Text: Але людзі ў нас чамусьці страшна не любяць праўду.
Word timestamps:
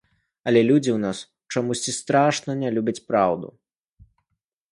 Але 0.51 0.61
людзі 0.69 0.91
ў 0.93 0.99
нас 1.03 1.17
чамусьці 1.57 1.91
страшна 1.99 2.51
не 2.61 2.69
любяць 2.77 2.97
праўду. 3.09 3.47